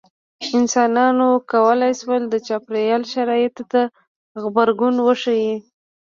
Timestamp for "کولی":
1.51-1.91